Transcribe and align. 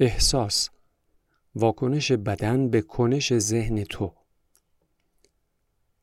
احساس 0.00 0.70
واکنش 1.54 2.12
بدن 2.12 2.68
به 2.70 2.82
کنش 2.82 3.38
ذهن 3.38 3.84
تو 3.84 4.12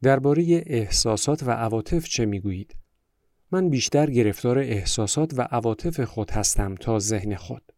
درباره 0.01 0.63
احساسات 0.65 1.43
و 1.43 1.51
عواطف 1.51 2.08
چه 2.08 2.25
می‌گویید؟ 2.25 2.75
من 3.51 3.69
بیشتر 3.69 4.09
گرفتار 4.09 4.59
احساسات 4.59 5.33
و 5.33 5.42
عواطف 5.42 6.00
خود 6.00 6.31
هستم 6.31 6.75
تا 6.75 7.00
ذهن 7.00 7.35
خود. 7.35 7.71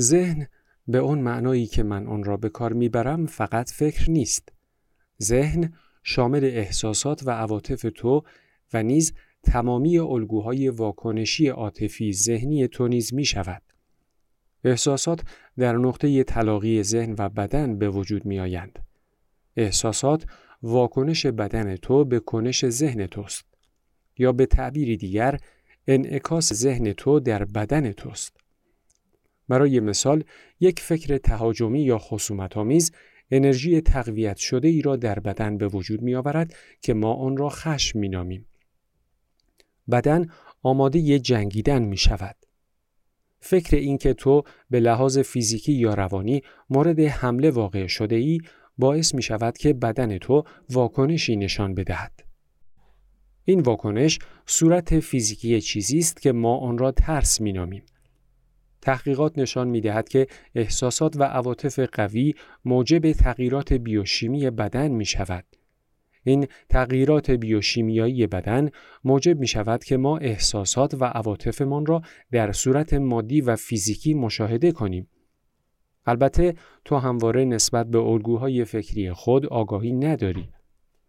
ذهن 0.00 0.46
به 0.88 0.98
اون 0.98 1.18
معنایی 1.18 1.66
که 1.66 1.82
من 1.82 2.06
آن 2.06 2.24
را 2.24 2.36
به 2.36 2.48
کار 2.48 2.72
می‌برم 2.72 3.26
فقط 3.26 3.70
فکر 3.70 4.10
نیست. 4.10 4.52
ذهن 5.22 5.72
شامل 6.02 6.44
احساسات 6.44 7.22
و 7.26 7.30
عواطف 7.30 7.86
تو 7.94 8.24
و 8.72 8.82
نیز 8.82 9.12
تمامی 9.42 9.98
الگوهای 9.98 10.68
واکنشی 10.68 11.48
عاطفی 11.48 12.12
ذهنی 12.12 12.68
تو 12.68 12.88
نیز 12.88 13.14
می 13.14 13.24
شود. 13.24 13.62
احساسات 14.64 15.20
در 15.58 15.76
نقطه 15.76 16.24
تلاقی 16.24 16.82
ذهن 16.82 17.14
و 17.18 17.28
بدن 17.28 17.78
به 17.78 17.88
وجود 17.88 18.24
می 18.24 18.40
آیند. 18.40 18.78
احساسات 19.56 20.24
واکنش 20.62 21.26
بدن 21.26 21.76
تو 21.76 22.04
به 22.04 22.20
کنش 22.20 22.68
ذهن 22.68 23.06
توست. 23.06 23.44
یا 24.18 24.32
به 24.32 24.46
تعبیری 24.46 24.96
دیگر 24.96 25.38
انعکاس 25.86 26.52
ذهن 26.52 26.92
تو 26.92 27.20
در 27.20 27.44
بدن 27.44 27.92
توست. 27.92 28.36
برای 29.48 29.80
مثال 29.80 30.24
یک 30.60 30.80
فکر 30.80 31.16
تهاجمی 31.16 31.82
یا 31.82 31.98
خصومت 31.98 32.56
آمیز 32.56 32.92
انرژی 33.30 33.80
تقویت 33.80 34.36
شده 34.36 34.68
ای 34.68 34.82
را 34.82 34.96
در 34.96 35.18
بدن 35.18 35.58
به 35.58 35.68
وجود 35.68 36.02
می 36.02 36.14
آورد 36.14 36.54
که 36.82 36.94
ما 36.94 37.14
آن 37.14 37.36
را 37.36 37.48
خشم 37.48 37.98
می 37.98 38.08
نامیم. 38.08 38.46
بدن 39.90 40.26
آماده 40.62 40.98
ی 40.98 41.18
جنگیدن 41.18 41.82
می 41.82 41.96
شود. 41.96 42.36
فکر 43.40 43.76
اینکه 43.76 44.14
تو 44.14 44.42
به 44.70 44.80
لحاظ 44.80 45.18
فیزیکی 45.18 45.72
یا 45.72 45.94
روانی 45.94 46.42
مورد 46.70 47.00
حمله 47.00 47.50
واقع 47.50 47.86
شده 47.86 48.16
ای 48.16 48.38
باعث 48.78 49.14
می 49.14 49.22
شود 49.22 49.58
که 49.58 49.72
بدن 49.72 50.18
تو 50.18 50.44
واکنشی 50.70 51.36
نشان 51.36 51.74
بدهد. 51.74 52.12
این 53.44 53.60
واکنش 53.60 54.18
صورت 54.46 55.00
فیزیکی 55.00 55.60
چیزی 55.60 55.98
است 55.98 56.22
که 56.22 56.32
ما 56.32 56.56
آن 56.56 56.78
را 56.78 56.92
ترس 56.92 57.40
می 57.40 57.52
نامیم. 57.52 57.82
تحقیقات 58.82 59.38
نشان 59.38 59.68
می 59.68 59.80
دهد 59.80 60.08
که 60.08 60.26
احساسات 60.54 61.16
و 61.16 61.22
عواطف 61.22 61.78
قوی 61.78 62.34
موجب 62.64 63.12
تغییرات 63.12 63.72
بیوشیمی 63.72 64.50
بدن 64.50 64.88
می 64.88 65.04
شود. 65.04 65.44
این 66.24 66.46
تغییرات 66.68 67.30
بیوشیمیایی 67.30 68.26
بدن 68.26 68.70
موجب 69.04 69.38
می 69.38 69.46
شود 69.46 69.84
که 69.84 69.96
ما 69.96 70.18
احساسات 70.18 70.94
و 70.94 71.04
عواطفمان 71.04 71.86
را 71.86 72.02
در 72.32 72.52
صورت 72.52 72.94
مادی 72.94 73.40
و 73.40 73.56
فیزیکی 73.56 74.14
مشاهده 74.14 74.72
کنیم. 74.72 75.08
البته 76.06 76.54
تو 76.84 76.96
همواره 76.96 77.44
نسبت 77.44 77.86
به 77.86 77.98
الگوهای 77.98 78.64
فکری 78.64 79.12
خود 79.12 79.46
آگاهی 79.46 79.92
نداری. 79.92 80.48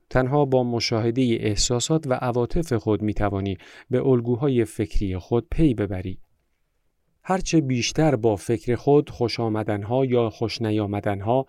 تنها 0.09 0.45
با 0.45 0.63
مشاهده 0.63 1.21
احساسات 1.21 2.07
و 2.07 2.13
عواطف 2.13 2.73
خود 2.73 3.01
می 3.01 3.13
توانی 3.13 3.57
به 3.89 4.07
الگوهای 4.07 4.65
فکری 4.65 5.17
خود 5.17 5.47
پی 5.51 5.73
ببری. 5.73 6.19
هرچه 7.23 7.61
بیشتر 7.61 8.15
با 8.15 8.35
فکر 8.35 8.75
خود 8.75 9.09
خوش 9.09 9.39
آمدنها 9.39 10.05
یا 10.05 10.29
خوش 10.29 10.61
نیامدنها، 10.61 11.47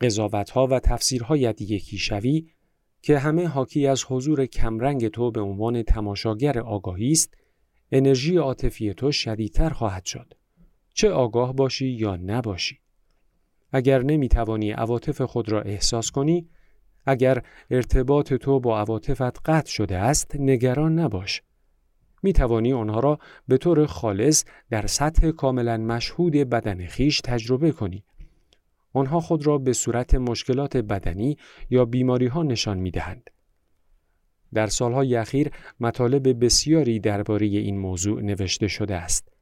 قضاوتها 0.00 0.66
و 0.66 0.78
تفسیرهایت 0.78 1.60
یکی 1.60 1.98
شوی 1.98 2.46
که 3.02 3.18
همه 3.18 3.46
حاکی 3.46 3.86
از 3.86 4.04
حضور 4.08 4.46
کمرنگ 4.46 5.08
تو 5.08 5.30
به 5.30 5.40
عنوان 5.40 5.82
تماشاگر 5.82 6.58
آگاهی 6.58 7.12
است، 7.12 7.34
انرژی 7.92 8.36
عاطفی 8.36 8.94
تو 8.94 9.12
شدیدتر 9.12 9.70
خواهد 9.70 10.04
شد. 10.04 10.34
چه 10.94 11.10
آگاه 11.10 11.54
باشی 11.54 11.86
یا 11.86 12.16
نباشی. 12.16 12.78
اگر 13.72 14.02
نمی 14.02 14.28
توانی 14.28 14.70
عواطف 14.70 15.22
خود 15.22 15.48
را 15.48 15.62
احساس 15.62 16.10
کنی، 16.10 16.48
اگر 17.06 17.42
ارتباط 17.70 18.34
تو 18.34 18.60
با 18.60 18.78
عواطفت 18.78 19.48
قطع 19.48 19.70
شده 19.70 19.96
است 19.96 20.36
نگران 20.36 20.98
نباش 20.98 21.42
می 22.22 22.32
توانی 22.32 22.72
آنها 22.72 23.00
را 23.00 23.18
به 23.48 23.58
طور 23.58 23.86
خالص 23.86 24.44
در 24.70 24.86
سطح 24.86 25.30
کاملا 25.30 25.76
مشهود 25.76 26.32
بدن 26.32 26.86
خیش 26.86 27.20
تجربه 27.20 27.72
کنی 27.72 28.04
آنها 28.92 29.20
خود 29.20 29.46
را 29.46 29.58
به 29.58 29.72
صورت 29.72 30.14
مشکلات 30.14 30.76
بدنی 30.76 31.36
یا 31.70 31.84
بیماری 31.84 32.26
ها 32.26 32.42
نشان 32.42 32.78
می 32.78 32.90
دهند. 32.90 33.30
در 34.54 34.66
سالهای 34.66 35.16
اخیر 35.16 35.50
مطالب 35.80 36.44
بسیاری 36.44 37.00
درباره 37.00 37.46
این 37.46 37.78
موضوع 37.78 38.22
نوشته 38.22 38.68
شده 38.68 38.96
است. 38.96 39.32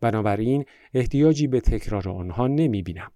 بنابراین 0.00 0.64
احتیاجی 0.94 1.46
به 1.46 1.60
تکرار 1.60 2.08
آنها 2.08 2.46
نمی 2.46 2.82
بینم. 2.82 3.12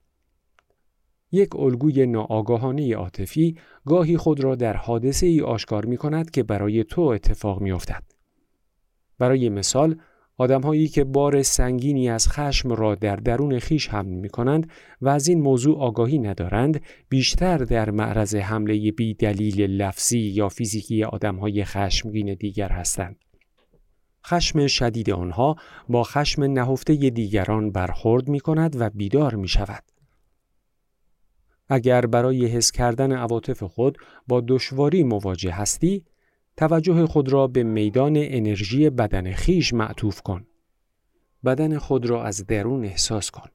یک 1.32 1.56
الگوی 1.56 2.06
ناآگاهانه 2.06 2.94
عاطفی 2.94 3.56
گاهی 3.86 4.16
خود 4.16 4.44
را 4.44 4.54
در 4.54 4.76
حادثه 4.76 5.26
ای 5.26 5.40
آشکار 5.40 5.84
می 5.84 5.96
کند 5.96 6.30
که 6.30 6.42
برای 6.42 6.84
تو 6.84 7.00
اتفاق 7.00 7.60
می 7.60 7.72
افتد. 7.72 8.02
برای 9.18 9.48
مثال، 9.48 10.00
آدمهایی 10.36 10.88
که 10.88 11.04
بار 11.04 11.42
سنگینی 11.42 12.10
از 12.10 12.28
خشم 12.28 12.72
را 12.72 12.94
در 12.94 13.16
درون 13.16 13.58
خیش 13.58 13.88
حمل 13.88 14.14
می 14.14 14.28
کنند 14.28 14.70
و 15.00 15.08
از 15.08 15.28
این 15.28 15.40
موضوع 15.40 15.78
آگاهی 15.78 16.18
ندارند، 16.18 16.80
بیشتر 17.08 17.58
در 17.58 17.90
معرض 17.90 18.34
حمله 18.34 18.92
بی 18.92 19.14
دلیل 19.14 19.60
لفظی 19.60 20.18
یا 20.18 20.48
فیزیکی 20.48 21.04
آدمهای 21.04 21.64
خشمگین 21.64 22.34
دیگر 22.34 22.68
هستند. 22.68 23.16
خشم 24.26 24.66
شدید 24.66 25.10
آنها 25.10 25.56
با 25.88 26.02
خشم 26.02 26.42
نهفته 26.42 26.94
دیگران 26.94 27.70
برخورد 27.70 28.28
می 28.28 28.40
کند 28.40 28.80
و 28.80 28.90
بیدار 28.90 29.34
می 29.34 29.48
شود. 29.48 29.84
اگر 31.68 32.06
برای 32.06 32.46
حس 32.46 32.72
کردن 32.72 33.12
عواطف 33.12 33.62
خود 33.62 33.98
با 34.28 34.42
دشواری 34.48 35.02
مواجه 35.02 35.50
هستی، 35.50 36.04
توجه 36.56 37.06
خود 37.06 37.28
را 37.32 37.46
به 37.46 37.62
میدان 37.62 38.12
انرژی 38.16 38.90
بدن 38.90 39.32
خیش 39.32 39.74
معطوف 39.74 40.20
کن. 40.20 40.46
بدن 41.44 41.78
خود 41.78 42.06
را 42.06 42.24
از 42.24 42.46
درون 42.46 42.84
احساس 42.84 43.30
کن. 43.30 43.48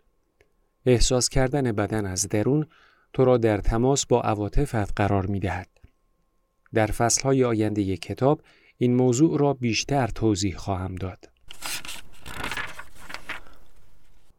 احساس 0.85 1.29
کردن 1.29 1.71
بدن 1.71 2.05
از 2.05 2.29
درون 2.29 2.67
تو 3.13 3.25
را 3.25 3.37
در 3.37 3.57
تماس 3.57 4.05
با 4.05 4.21
عواطفت 4.21 4.93
قرار 4.95 5.25
می 5.25 5.39
دهد. 5.39 5.69
در 6.73 6.87
فصلهای 6.87 7.43
آینده 7.43 7.97
کتاب 7.97 8.41
این 8.77 8.95
موضوع 8.95 9.39
را 9.39 9.53
بیشتر 9.53 10.07
توضیح 10.07 10.55
خواهم 10.55 10.95
داد. 10.95 11.29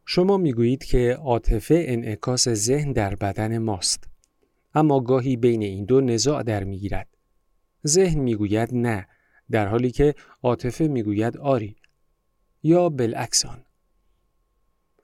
شما 0.05 0.37
می‌گویید 0.37 0.83
که 0.83 1.17
عاطفه 1.21 1.83
انعکاس 1.87 2.49
ذهن 2.49 2.91
در 2.91 3.15
بدن 3.15 3.57
ماست. 3.57 4.07
اما 4.73 4.99
گاهی 4.99 5.37
بین 5.37 5.61
این 5.61 5.85
دو 5.85 6.01
نزاع 6.01 6.43
در 6.43 6.63
می‌گیرد. 6.63 7.10
ذهن 7.87 8.19
می‌گوید 8.19 8.69
نه 8.73 9.07
در 9.51 9.67
حالی 9.67 9.91
که 9.91 10.15
عاطفه 10.43 10.87
می‌گوید 10.87 11.37
آری 11.37 11.75
یا 12.63 12.89
بالعکس 12.89 13.45
آن. 13.45 13.65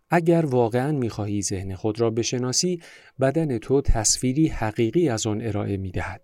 اگر 0.10 0.46
واقعا 0.46 0.92
می‌خواهی 0.92 1.42
ذهن 1.42 1.76
خود 1.76 2.00
را 2.00 2.10
بشناسی 2.10 2.82
بدن 3.20 3.58
تو 3.58 3.82
تصویری 3.82 4.48
حقیقی 4.48 5.10
از 5.10 5.28
آن 5.28 5.42
ارائه 5.42 5.78
می‌دهد. 5.78 6.22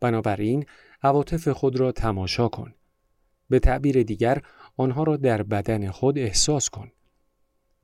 بنابراین 0.00 0.64
عواطف 1.02 1.48
خود 1.48 1.80
را 1.80 1.92
تماشا 1.92 2.48
کن. 2.48 2.74
به 3.48 3.58
تعبیر 3.58 4.02
دیگر 4.02 4.42
آنها 4.76 5.02
را 5.02 5.16
در 5.16 5.42
بدن 5.42 5.90
خود 5.90 6.18
احساس 6.18 6.68
کن. 6.68 6.90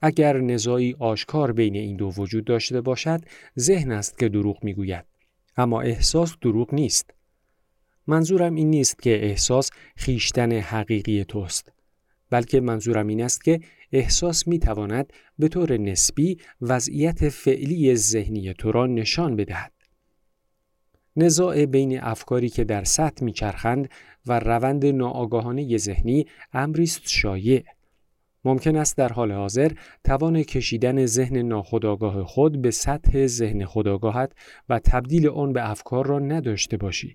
اگر 0.00 0.41
نزاعی 0.41 0.97
آشکار 0.99 1.53
بین 1.53 1.77
این 1.77 1.97
دو 1.97 2.12
وجود 2.16 2.44
داشته 2.44 2.81
باشد 2.81 3.21
ذهن 3.59 3.93
است 3.93 4.19
که 4.19 4.28
دروغ 4.28 4.65
می‌گوید 4.65 5.04
اما 5.56 5.81
احساس 5.81 6.37
دروغ 6.43 6.75
نیست 6.75 7.15
منظورم 8.06 8.54
این 8.54 8.70
نیست 8.70 9.03
که 9.03 9.25
احساس 9.25 9.70
خیشتن 9.97 10.53
حقیقی 10.53 11.25
توست 11.25 11.72
بلکه 12.31 12.60
منظورم 12.60 13.06
این 13.06 13.22
است 13.22 13.44
که 13.44 13.60
احساس 13.92 14.48
می 14.48 14.59
تواند 14.59 15.12
به 15.38 15.48
طور 15.48 15.76
نسبی 15.76 16.39
وضعیت 16.60 17.28
فعلی 17.28 17.95
ذهنی 17.95 18.54
تو 18.54 18.72
را 18.72 18.86
نشان 18.86 19.36
بدهد 19.36 19.72
نزاع 21.16 21.66
بین 21.66 22.01
افکاری 22.01 22.48
که 22.48 22.65
در 22.65 22.84
سطح 22.84 23.24
میچرخند 23.24 23.89
و 24.27 24.39
روند 24.39 24.86
ناآگاهانه 24.86 25.77
ذهنی 25.77 26.27
امری 26.53 26.83
است 26.83 27.09
شایع 27.09 27.65
ممکن 28.45 28.77
است 28.77 28.97
در 28.97 29.12
حال 29.12 29.33
حاضر 29.33 29.72
توان 30.04 30.42
کشیدن 30.42 31.06
ذهن 31.06 31.36
ناخودآگاه 31.36 32.24
خود 32.24 32.62
به 32.62 32.71
سطح 32.71 33.27
ذهن 33.27 33.65
خودآگاهت 33.65 34.33
و 34.68 34.78
تبدیل 34.78 35.28
آن 35.28 35.53
به 35.53 35.71
افکار 35.71 36.06
را 36.06 36.18
نداشته 36.18 36.77
باشی. 36.77 37.15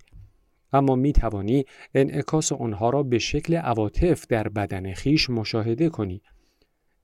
اما 0.74 0.96
می 0.96 1.14
توانی 1.14 1.66
انعکاس 1.94 2.52
آنها 2.52 2.90
را 2.90 3.04
به 3.04 3.20
شکل 3.20 3.56
عواطف 3.56 4.28
در 4.28 4.48
بدن 4.48 4.94
خیش 4.94 5.30
مشاهده 5.30 5.90
کنی. 5.90 6.22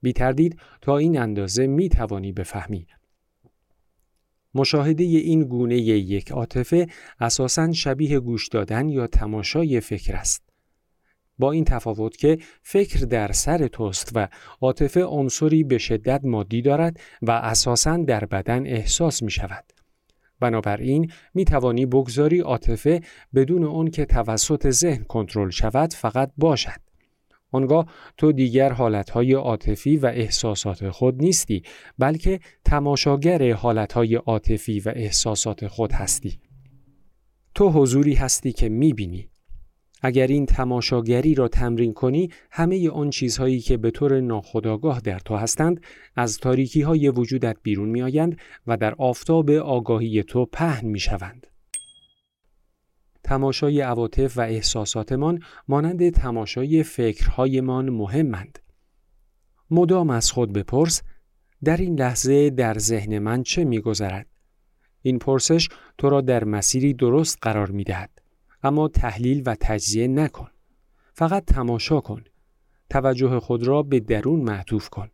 بی 0.02 0.14
تردید 0.14 0.60
تا 0.82 0.98
این 0.98 1.20
اندازه 1.20 1.68
می 1.68 1.90
توانی 1.90 2.32
بفهمی. 2.32 2.88
مشاهده 4.56 5.04
این 5.04 5.44
گونه 5.44 5.78
یک 5.78 6.32
عاطفه 6.32 6.88
اساساً 7.20 7.72
شبیه 7.72 8.20
گوش 8.20 8.48
دادن 8.48 8.90
یا 8.90 9.08
تماشای 9.08 9.80
فکر 9.80 10.16
است. 10.16 10.44
با 11.40 11.52
این 11.52 11.66
تفاوت 11.66 12.18
که 12.18 12.38
فکر 12.62 13.00
در 13.00 13.32
سر 13.32 13.68
توست 13.68 14.12
و 14.16 14.28
عاطفه 14.62 15.04
عنصری 15.04 15.64
به 15.64 15.78
شدت 15.78 16.22
مادی 16.24 16.62
دارد 16.62 17.00
و 17.22 17.32
اساساً 17.32 17.98
در 17.98 18.26
بدن 18.26 18.68
احساس 18.68 19.24
می 19.24 19.32
شود. 19.32 19.75
بنابراین 20.40 21.12
می 21.34 21.46
توانی 21.46 21.86
بگذاری 21.86 22.40
عاطفه 22.40 23.02
بدون 23.36 23.64
اون 23.64 23.90
که 23.90 24.06
توسط 24.06 24.70
ذهن 24.70 25.04
کنترل 25.04 25.50
شود 25.50 25.94
فقط 25.94 26.32
باشد. 26.38 26.86
آنگاه 27.52 27.86
تو 28.18 28.32
دیگر 28.32 28.72
حالتهای 28.72 29.34
عاطفی 29.34 29.98
و 29.98 30.06
احساسات 30.06 30.90
خود 30.90 31.22
نیستی 31.22 31.64
بلکه 31.98 32.40
تماشاگر 32.66 33.54
حالتهای 33.54 34.16
عاطفی 34.16 34.80
و 34.80 34.94
احساسات 34.96 35.68
خود 35.68 35.92
هستی. 35.92 36.40
تو 37.56 37.70
حضوری 37.70 38.14
هستی 38.14 38.52
که 38.52 38.70
می‌بینی 38.70 39.30
اگر 40.06 40.28
این 40.28 40.46
تماشاگری 40.46 41.36
را 41.36 41.48
تمرین 41.48 41.94
کنی 41.94 42.30
همه 42.52 42.90
آن 42.90 43.10
چیزهایی 43.10 43.60
که 43.60 43.78
به 43.78 43.92
طور 43.92 44.19
ناخودآگاه 44.22 45.00
در 45.00 45.19
تو 45.19 45.36
هستند 45.36 45.81
از 46.16 46.38
تاریکی 46.38 46.81
های 46.81 47.10
وجودت 47.10 47.57
بیرون 47.63 47.90
می 47.90 48.02
آیند 48.02 48.38
و 48.68 48.78
در 48.78 48.96
آفتاب 48.98 49.50
آگاهی 49.50 50.24
تو 50.24 50.46
پهن 50.46 50.88
می 50.88 51.00
شوند. 51.00 51.48
تماشای 53.24 53.81
عواطف 53.81 54.38
و 54.38 54.42
احساساتمان 54.42 55.40
مانند 55.68 56.10
تماشای 56.10 56.84
فکرهایمان 56.84 57.90
مهمند. 57.90 58.60
مدام 59.72 60.10
از 60.10 60.31
خود 60.31 60.54
بپرس 60.54 61.01
در 61.63 61.78
این 61.78 62.00
لحظه 62.00 62.50
در 62.50 62.78
ذهن 62.78 63.19
من 63.19 63.44
چه 63.44 63.63
میگذرد؟ 63.63 64.28
این 65.01 65.19
پرسش 65.19 65.69
تو 65.98 66.10
را 66.10 66.22
در 66.22 66.44
مسیری 66.44 66.94
درست 66.94 67.38
قرار 67.42 67.72
می 67.72 67.84
دهد. 67.84 68.25
اما 68.66 68.88
تحلیل 68.88 69.44
و 69.46 69.56
تجزیه 69.60 70.08
نکن. 70.08 70.50
فقط 71.14 71.46
تماشا 71.46 72.02
کن. 72.02 72.24
توجه 72.90 73.40
خود 73.40 73.68
را 73.68 73.84
به 73.84 74.00
درون 74.00 74.40
معطوف 74.40 74.90
کن. 74.90 75.10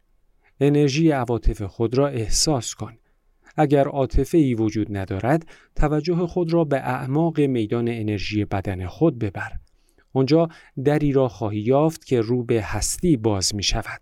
انرژی 0.59 1.11
عواطف 1.11 1.61
خود 1.61 1.97
را 1.97 2.07
احساس 2.07 2.75
کن. 2.75 2.93
اگر 3.57 3.87
عاطفه 3.87 4.37
ای 4.37 4.53
وجود 4.53 4.97
ندارد، 4.97 5.45
توجه 5.75 6.27
خود 6.27 6.53
را 6.53 6.63
به 6.63 6.77
اعماق 6.77 7.39
میدان 7.39 7.87
انرژی 7.87 8.45
بدن 8.45 8.87
خود 8.87 9.19
ببر. 9.19 9.51
آنجا 10.13 10.49
دری 10.85 11.11
را 11.11 11.27
خواهی 11.27 11.59
یافت 11.59 12.05
که 12.05 12.21
رو 12.21 12.43
به 12.43 12.63
هستی 12.63 13.17
باز 13.17 13.55
می 13.55 13.63
شود. 13.63 14.01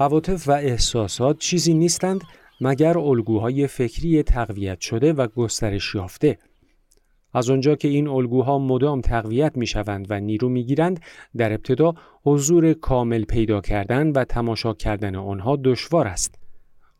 عواطف 0.00 0.48
و 0.48 0.52
احساسات 0.52 1.38
چیزی 1.38 1.74
نیستند 1.74 2.20
مگر 2.60 2.98
الگوهای 2.98 3.66
فکری 3.66 4.22
تقویت 4.22 4.80
شده 4.80 5.12
و 5.12 5.26
گسترش 5.26 5.94
یافته. 5.94 6.38
از 7.34 7.50
آنجا 7.50 7.74
که 7.76 7.88
این 7.88 8.08
الگوها 8.08 8.58
مدام 8.58 9.00
تقویت 9.00 9.56
می 9.56 9.66
شوند 9.66 10.06
و 10.10 10.20
نیرو 10.20 10.48
می 10.48 10.64
گیرند، 10.64 11.00
در 11.36 11.52
ابتدا 11.52 11.94
حضور 12.24 12.72
کامل 12.72 13.24
پیدا 13.24 13.60
کردن 13.60 14.10
و 14.10 14.24
تماشا 14.24 14.74
کردن 14.74 15.14
آنها 15.14 15.56
دشوار 15.64 16.06
است. 16.06 16.34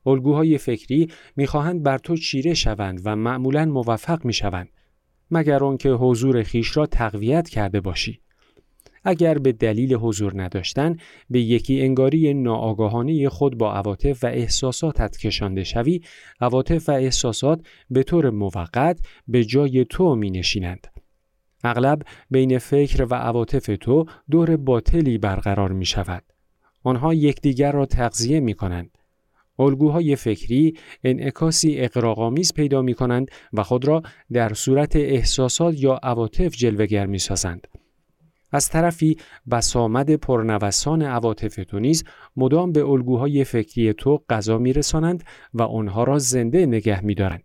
الگوهای 0.07 0.59
فکری 0.59 1.09
می‌خواهند 1.37 1.83
بر 1.83 1.99
تو 1.99 2.17
چیره 2.17 2.55
شوند 2.55 3.01
و 3.05 3.17
معمولا 3.17 3.65
موفق 3.65 4.25
می 4.25 4.33
شوند 4.33 4.69
مگر 5.31 5.65
آنکه 5.65 5.91
حضور 5.91 6.43
خیش 6.43 6.77
را 6.77 6.87
تقویت 6.87 7.49
کرده 7.49 7.81
باشی. 7.81 8.21
اگر 9.07 9.39
به 9.39 9.53
دلیل 9.53 9.95
حضور 9.95 10.43
نداشتن 10.43 10.97
به 11.31 11.41
یکی 11.41 11.83
انگاری 11.83 12.35
ناآگاهانه 12.35 13.29
خود 13.29 13.59
با 13.59 13.73
عواطف 13.73 14.25
و 14.25 14.27
احساساتت 14.27 15.17
کشانده 15.17 15.65
شوی 15.65 16.01
عواطف 16.41 16.89
و 16.89 16.93
احساسات 16.93 17.67
به 17.91 18.03
طور 18.03 18.31
موقت 18.31 19.01
به 19.29 19.45
جای 19.45 19.85
تو 19.85 20.15
می 20.15 20.31
نشینند. 20.31 20.87
اغلب 21.65 22.03
بین 22.31 22.59
فکر 22.59 23.07
و 23.11 23.15
عواطف 23.15 23.71
تو 23.81 24.05
دور 24.31 24.57
باطلی 24.57 25.19
برقرار 25.19 25.73
می 25.73 25.87
شود. 25.87 26.23
آنها 26.83 27.15
یکدیگر 27.15 27.73
را 27.73 27.87
تغذیه 27.87 28.41
می 28.41 28.55
کنند. 28.55 28.99
الگوهای 29.59 30.17
فکری 30.17 30.75
انعکاسی 31.05 31.81
اقراغامیز 31.81 32.53
پیدا 32.53 32.83
می 32.83 32.95
کنند 32.95 33.31
و 33.53 33.63
خود 33.63 33.85
را 33.85 34.03
در 34.33 34.55
صورت 34.55 34.97
احساسات 34.97 35.83
یا 35.83 36.01
عواطف 36.03 36.57
جلوگر 36.57 37.07
می 37.07 37.19
سازند. 37.19 37.67
از 38.57 38.69
طرفی 38.69 39.17
بسامد 39.51 40.15
پرنوسان 40.15 41.03
عواطف 41.03 41.61
تو 41.69 41.79
نیز 41.79 42.05
مدام 42.37 42.73
به 42.73 42.85
الگوهای 42.85 43.45
فکری 43.45 43.93
تو 43.93 44.23
غذا 44.29 44.59
میرسانند 44.59 45.25
و 45.55 45.63
آنها 45.63 46.05
را 46.05 46.19
زنده 46.19 46.67
نگه 46.67 47.05
میدارند 47.05 47.43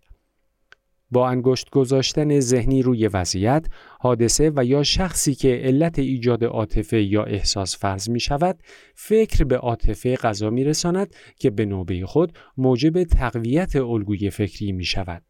با 1.12 1.28
انگشت 1.28 1.70
گذاشتن 1.70 2.40
ذهنی 2.40 2.82
روی 2.82 3.06
وضعیت، 3.06 3.66
حادثه 4.00 4.52
و 4.56 4.64
یا 4.64 4.82
شخصی 4.82 5.34
که 5.34 5.48
علت 5.64 5.98
ایجاد 5.98 6.44
عاطفه 6.44 7.02
یا 7.02 7.24
احساس 7.24 7.78
فرض 7.78 8.10
می 8.10 8.20
شود، 8.20 8.62
فکر 8.94 9.44
به 9.44 9.56
عاطفه 9.56 10.16
غذا 10.16 10.50
می 10.50 10.64
رساند 10.64 11.14
که 11.38 11.50
به 11.50 11.64
نوبه 11.64 12.06
خود 12.06 12.38
موجب 12.56 13.04
تقویت 13.04 13.76
الگوی 13.76 14.30
فکری 14.30 14.72
می 14.72 14.84
شود. 14.84 15.22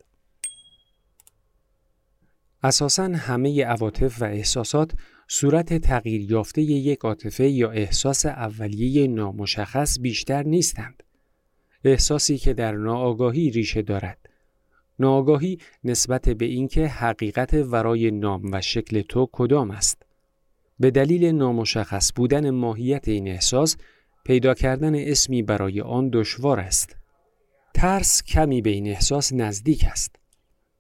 اساساً 2.62 3.04
همه 3.04 3.64
عواطف 3.64 4.23
و 4.23 4.25
احساسات 4.25 4.92
صورت 5.35 5.79
تغییر 5.79 6.31
یافته 6.31 6.62
یک 6.62 6.99
عاطفه 6.99 7.49
یا 7.49 7.71
احساس 7.71 8.27
اولیه 8.27 9.07
نامشخص 9.07 10.01
بیشتر 10.01 10.43
نیستند. 10.43 11.03
احساسی 11.85 12.39
که 12.39 12.55
در 12.55 12.73
ناآگاهی 12.73 13.51
ریشه 13.51 13.83
دارد. 13.83 14.19
ناآگاهی 14.99 15.59
نسبت 15.85 16.29
به 16.29 16.45
اینکه 16.45 16.87
حقیقت 16.87 17.55
ورای 17.55 18.11
نام 18.11 18.43
و 18.53 18.61
شکل 18.61 19.03
تو 19.03 19.29
کدام 19.33 19.71
است. 19.71 20.03
به 20.81 20.91
دلیل 20.91 21.25
نامشخص 21.25 22.12
بودن 22.17 22.51
ماهیت 22.51 23.09
این 23.09 23.29
احساس 23.29 23.77
پیدا 24.25 24.55
کردن 24.55 24.95
اسمی 24.95 25.43
برای 25.43 25.81
آن 25.81 26.11
دشوار 26.12 26.61
است. 26.61 26.97
ترس 27.75 28.23
کمی 28.23 28.62
به 28.62 28.71
این 28.71 28.87
احساس 28.87 29.33
نزدیک 29.33 29.85
است. 29.91 30.17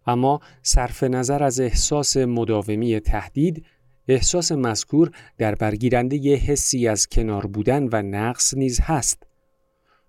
اما 0.06 0.40
صرف 0.62 1.02
نظر 1.02 1.42
از 1.42 1.60
احساس 1.60 2.16
مداومی 2.16 3.00
تهدید 3.00 3.64
احساس 4.08 4.52
مذکور 4.52 5.10
در 5.38 5.54
برگیرنده 5.54 6.16
یه 6.16 6.36
حسی 6.36 6.88
از 6.88 7.06
کنار 7.06 7.46
بودن 7.46 7.88
و 7.92 8.02
نقص 8.02 8.54
نیز 8.54 8.80
هست. 8.80 9.22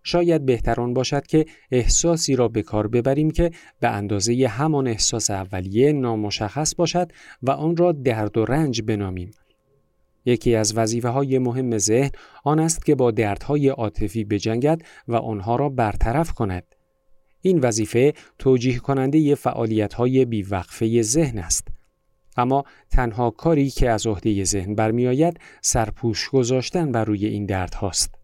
شاید 0.04 0.46
بهتران 0.46 0.94
باشد 0.94 1.28
که 1.28 1.46
احساسی 1.72 2.36
را 2.36 2.48
به 2.48 2.62
کار 2.62 2.88
ببریم 2.88 3.32
که 3.32 3.52
به 3.80 3.88
اندازه 3.88 4.48
همان 4.48 4.88
احساس 4.88 5.32
اولیه 5.32 5.94
نامشخص 5.94 6.76
باشد 6.76 7.12
و 7.44 7.52
آن 7.52 7.78
را 7.78 7.92
درد 7.92 8.38
و 8.38 8.46
رنج 8.46 8.82
بنامیم. 8.82 9.32
یکی 10.26 10.56
از 10.56 10.78
وظیفه 10.78 11.10
های 11.10 11.40
مهم 11.40 11.78
ذهن 11.78 12.10
آن 12.44 12.60
است 12.60 12.86
که 12.86 12.96
با 12.96 13.12
دردهای 13.12 13.70
عاطفی 13.70 14.24
بجنگد 14.24 14.82
و 15.08 15.16
آنها 15.16 15.56
را 15.56 15.70
برطرف 15.70 16.32
کند. 16.32 16.64
این 17.42 17.60
وظیفه 17.60 18.14
توجیه 18.40 18.80
کننده 18.80 19.36
فعالیت 19.36 19.94
های 19.94 20.26
بیوقفه 20.26 21.02
ذهن 21.02 21.40
است. 21.40 21.68
اما 22.38 22.63
تنها 22.92 23.30
کاری 23.30 23.70
که 23.70 23.90
از 23.90 24.08
عهده 24.08 24.44
ذهن 24.44 24.75
برمیآید 24.75 25.40
سرپوش 25.62 26.30
گذاشتن 26.30 26.92
بر 26.92 27.06
روی 27.06 27.25
این 27.25 27.46
درد 27.46 27.74
هاست. 27.74 28.16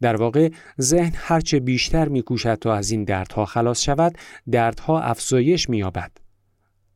در 0.00 0.16
واقع 0.16 0.50
ذهن 0.80 1.12
هرچه 1.14 1.60
بیشتر 1.60 2.08
میکوشد 2.08 2.54
تا 2.54 2.74
از 2.74 2.90
این 2.90 3.04
دردها 3.04 3.44
خلاص 3.44 3.82
شود 3.82 4.18
دردها 4.50 5.00
افزایش 5.00 5.70
مییابد 5.70 6.10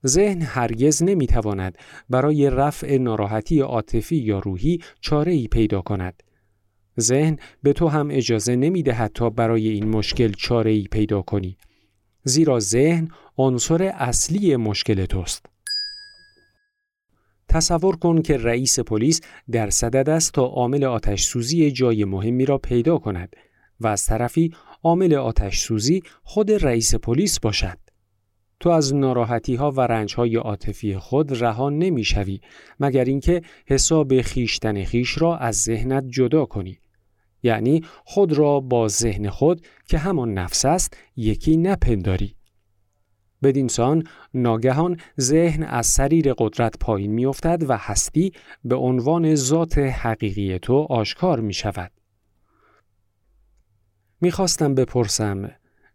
ذهن 0.07 0.43
هرگز 0.43 1.03
نمی‌تواند 1.03 1.79
برای 2.11 2.51
رفع 2.51 2.99
ناراحتی 2.99 3.61
عاطفی 3.61 4.17
یا 4.17 4.39
روحی 4.39 4.79
چاره 5.01 5.33
ای 5.33 5.49
پیدا 5.49 5.83
کند. 5.83 6.23
ذهن 7.01 7.37
به 7.63 7.73
تو 7.73 7.89
هم 7.89 8.09
اجازه 8.11 8.57
نمی 8.57 8.83
دهد 8.83 9.11
تا 9.15 9.31
برای 9.31 9.69
این 9.69 9.89
مشکل 9.89 10.33
چاره 10.33 10.71
ای 10.71 10.89
پیدا 10.91 11.23
کنی. 11.23 11.57
زیرا 12.25 12.61
ذهن 12.61 13.09
عنصر 13.39 13.83
اصلی 13.83 14.57
مشکل 14.57 15.05
توست. 15.05 15.47
تصور 17.49 17.97
کن 17.97 18.23
که 18.23 18.37
رئیس 18.37 18.81
پلیس 18.81 19.21
در 19.51 19.71
صدد 19.71 20.09
است 20.09 20.33
تا 20.33 20.43
عامل 20.43 20.85
آتش 20.85 21.23
سوزی 21.25 21.71
جای 21.71 22.05
مهمی 22.05 22.45
را 22.45 22.59
پیدا 22.59 22.99
کند 22.99 23.37
و 23.81 23.87
از 23.87 24.07
طرفی 24.07 24.55
عامل 24.83 25.15
آتش 25.15 25.59
سوزی 25.59 26.03
خود 26.23 26.51
رئیس 26.51 26.95
پلیس 26.95 27.41
باشد. 27.41 27.79
تو 28.61 28.71
از 28.71 28.95
ناراحتی 28.95 29.55
ها 29.55 29.71
و 29.71 29.81
رنج 29.81 30.15
های 30.15 30.37
عاطفی 30.37 30.97
خود 30.97 31.43
رها 31.43 31.71
نمی 31.71 32.05
شوی 32.05 32.41
مگر 32.81 33.05
اینکه 33.05 33.43
حساب 33.67 34.23
خیشتن 34.23 34.85
خیش 34.85 35.23
را 35.23 35.37
از 35.37 35.57
ذهنت 35.57 36.05
جدا 36.09 36.45
کنی. 36.45 36.79
یعنی 37.43 37.83
خود 38.05 38.33
را 38.33 38.61
با 38.61 38.89
ذهن 38.89 39.31
خود 39.31 39.67
که 39.87 39.99
همان 39.99 40.35
نفس 40.35 40.65
است 40.65 40.97
یکی 41.17 41.57
نپنداری. 41.57 42.38
بدینسان 43.43 44.05
ناگهان 44.35 44.97
ذهن 45.21 45.63
از 45.63 45.87
سریر 45.87 46.35
قدرت 46.39 46.79
پایین 46.79 47.13
میافتد 47.13 47.65
و 47.69 47.77
هستی 47.77 48.33
به 48.65 48.77
عنوان 48.77 49.35
ذات 49.35 49.79
حقیقی 49.79 50.59
تو 50.59 50.75
آشکار 50.91 51.41
می 51.41 51.53
شود. 51.53 51.91
می‌خواستم 54.21 54.75
بپرسم 54.75 55.51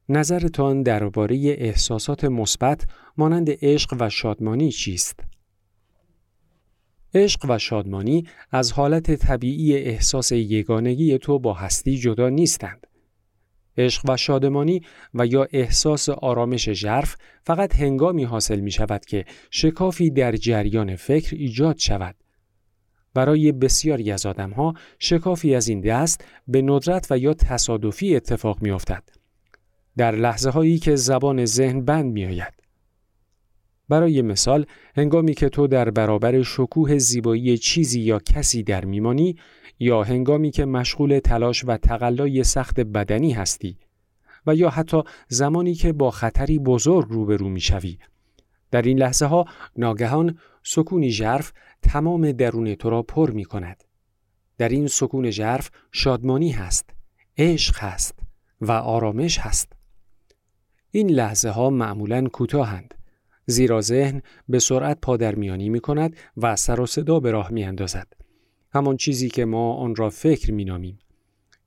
نظرتان 0.10 0.84
درباره 0.84 1.36
احساسات 1.58 2.26
مثبت 2.26 2.86
مانند 3.18 3.50
عشق 3.50 3.96
و 4.00 4.10
شادمانی 4.10 4.72
چیست؟ 4.72 5.20
عشق 7.14 7.46
و 7.50 7.58
شادمانی 7.58 8.28
از 8.52 8.72
حالت 8.72 9.16
طبیعی 9.16 9.76
احساس 9.76 10.32
یگانگی 10.32 11.18
تو 11.18 11.40
با 11.40 11.54
هستی 11.54 11.98
جدا 11.98 12.30
نیستند. 12.30 12.88
عشق 13.78 14.10
و 14.10 14.18
شادمانی 14.18 14.82
و 15.14 15.26
یا 15.26 15.48
احساس 15.52 16.10
آرامش 16.10 16.70
ژرف 16.70 17.16
فقط 17.44 17.76
هنگامی 17.76 18.24
حاصل 18.24 18.60
می 18.60 18.72
شود 18.72 19.06
که 19.06 19.26
شکافی 19.52 20.10
در 20.10 20.36
جریان 20.36 20.96
فکر 20.96 21.36
ایجاد 21.36 21.78
شود. 21.78 22.16
برای 23.14 23.52
بسیاری 23.52 24.12
از 24.12 24.26
ها 24.26 24.74
شکافی 25.00 25.56
از 25.56 25.68
این 25.68 25.82
دست 25.82 26.26
به 26.48 26.62
ندرت 26.62 27.08
و 27.10 27.18
یا 27.18 27.34
تصادفی 27.34 28.16
اتفاق 28.16 28.62
می 28.62 28.72
افتد. 28.72 29.04
در 29.98 30.16
لحظه 30.16 30.50
هایی 30.50 30.80
که 30.80 30.96
زبان 30.96 31.46
ذهن 31.46 31.86
بند 31.86 32.14
می 32.14 32.26
آید. 32.26 32.54
برای 33.90 34.22
مثال 34.22 34.66
هنگامی 34.96 35.34
که 35.34 35.50
تو 35.50 35.68
در 35.68 35.90
برابر 35.90 36.42
شکوه 36.42 36.98
زیبایی 36.98 37.58
چیزی 37.58 38.00
یا 38.02 38.20
کسی 38.20 38.64
در 38.64 38.86
میمانی 38.86 39.36
یا 39.80 40.04
هنگامی 40.04 40.52
که 40.52 40.66
مشغول 40.66 41.20
تلاش 41.20 41.64
و 41.68 41.78
تقلای 41.78 42.44
سخت 42.44 42.80
بدنی 42.80 43.32
هستی 43.32 43.78
و 44.48 44.56
یا 44.56 44.70
حتی 44.70 45.02
زمانی 45.28 45.74
که 45.74 45.94
با 45.94 46.12
خطری 46.12 46.60
بزرگ 46.60 47.08
روبرو 47.10 47.50
می‌شوی 47.50 47.98
در 48.72 48.82
این 48.82 49.00
لحظه 49.00 49.26
ها 49.26 49.46
ناگهان 49.78 50.38
سکونی 50.64 51.12
ژرف 51.12 51.54
تمام 51.82 52.32
درون 52.32 52.76
تو 52.76 52.90
را 52.90 53.02
پر 53.02 53.32
می 53.32 53.46
کند. 53.46 53.84
در 54.58 54.70
این 54.70 54.88
سکون 54.88 55.30
ژرف 55.30 55.70
شادمانی 55.92 56.52
هست، 56.52 56.90
عشق 57.38 57.80
هست 57.80 58.20
و 58.62 58.72
آرامش 58.72 59.40
هست. 59.40 59.74
این 60.92 61.10
لحظه 61.10 61.50
ها 61.50 61.70
معمولا 61.70 62.28
کوتاهند 62.28 62.94
زیرا 63.46 63.82
ذهن 63.82 64.22
به 64.50 64.60
سرعت 64.60 64.98
پادرمیانی 65.02 65.70
می 65.70 65.80
کند 65.80 66.16
و 66.38 66.56
سر 66.56 66.82
و 66.82 66.86
صدا 66.86 67.20
به 67.20 67.32
راه 67.32 67.52
می 67.52 67.64
اندازد. 67.64 68.08
همان 68.74 68.98
چیزی 68.98 69.30
که 69.30 69.46
ما 69.46 69.74
آن 69.74 69.96
را 69.96 70.10
فکر 70.10 70.52
می 70.52 70.66
نامیم. 70.66 71.00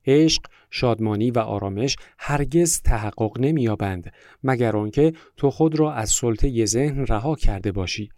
عشق، 0.07 0.43
شادمانی 0.71 1.31
و 1.31 1.39
آرامش 1.39 1.97
هرگز 2.19 2.81
تحقق 2.81 3.41
نمییابند 3.41 4.13
مگر 4.43 4.77
آنکه 4.77 5.13
تو 5.37 5.51
خود 5.51 5.79
را 5.79 5.93
از 5.93 6.11
سلطه 6.11 6.65
ذهن 6.65 7.07
رها 7.07 7.35
کرده 7.35 7.73
باشی. 7.73 8.09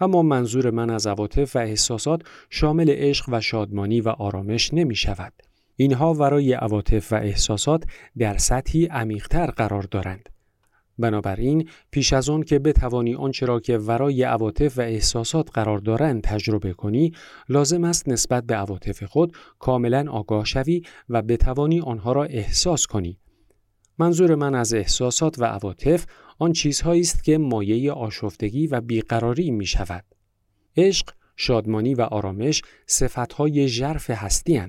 اما 0.00 0.22
منظور 0.22 0.70
من 0.70 0.90
از 0.90 1.06
عواطف 1.06 1.56
و 1.56 1.58
احساسات 1.58 2.22
شامل 2.50 2.90
عشق 2.90 3.28
و 3.32 3.40
شادمانی 3.40 4.00
و 4.00 4.08
آرامش 4.08 4.74
نمی 4.74 4.94
شود. 4.94 5.32
اینها 5.76 6.14
ورای 6.14 6.52
عواطف 6.52 7.12
و 7.12 7.16
احساسات 7.16 7.84
در 8.18 8.36
سطحی 8.36 8.86
عمیقتر 8.86 9.46
قرار 9.46 9.82
دارند. 9.82 10.28
بنابراین 10.98 11.68
پیش 11.90 12.12
از 12.12 12.28
آن 12.28 12.42
که 12.42 12.58
بتوانی 12.58 13.14
آنچه 13.14 13.46
را 13.46 13.60
که 13.60 13.78
ورای 13.78 14.22
عواطف 14.22 14.78
و 14.78 14.80
احساسات 14.80 15.50
قرار 15.52 15.78
دارند 15.78 16.22
تجربه 16.22 16.72
کنی 16.72 17.12
لازم 17.48 17.84
است 17.84 18.08
نسبت 18.08 18.44
به 18.44 18.54
عواطف 18.54 19.02
خود 19.02 19.36
کاملا 19.58 20.04
آگاه 20.10 20.44
شوی 20.44 20.82
و 21.08 21.22
بتوانی 21.22 21.80
آنها 21.80 22.12
را 22.12 22.24
احساس 22.24 22.86
کنی. 22.86 23.18
منظور 23.98 24.34
من 24.34 24.54
از 24.54 24.74
احساسات 24.74 25.38
و 25.38 25.44
عواطف 25.44 26.06
آن 26.38 26.52
چیزهایی 26.52 27.00
است 27.00 27.24
که 27.24 27.38
مایه 27.38 27.92
آشفتگی 27.92 28.66
و 28.66 28.80
بیقراری 28.80 29.50
می 29.50 29.66
شود. 29.66 30.04
عشق 30.76 31.10
شادمانی 31.36 31.94
و 31.94 32.00
آرامش 32.02 32.62
صفتهای 32.86 33.68
ژرف 33.68 34.10
هستی 34.10 34.62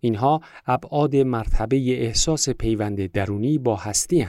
اینها 0.00 0.40
ابعاد 0.66 1.16
مرتبه 1.16 1.76
احساس 1.76 2.48
پیوند 2.48 3.12
درونی 3.12 3.58
با 3.58 3.76
هستی 3.76 4.22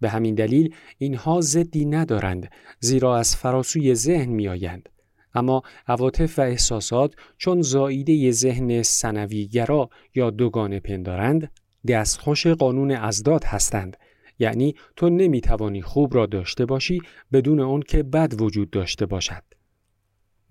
به 0.00 0.08
همین 0.08 0.34
دلیل 0.34 0.74
اینها 0.98 1.40
ضدی 1.40 1.84
ندارند 1.84 2.50
زیرا 2.80 3.16
از 3.16 3.36
فراسوی 3.36 3.94
ذهن 3.94 4.30
میآیند. 4.30 4.88
اما 5.34 5.62
عواطف 5.86 6.38
و 6.38 6.42
احساسات 6.42 7.14
چون 7.38 7.62
زاییده 7.62 8.30
ذهن 8.30 8.82
سنویگرا 8.82 9.88
یا 10.14 10.30
دوگانه 10.30 10.80
پندارند 10.80 11.50
دستخوش 11.88 12.46
قانون 12.46 12.90
ازداد 12.90 13.44
هستند. 13.44 13.96
یعنی 14.38 14.74
تو 14.96 15.08
نمی‌توانی 15.08 15.82
خوب 15.82 16.14
را 16.14 16.26
داشته 16.26 16.66
باشی 16.66 17.00
بدون 17.32 17.60
اون 17.60 17.82
که 17.82 18.02
بد 18.02 18.40
وجود 18.40 18.70
داشته 18.70 19.06
باشد. 19.06 19.42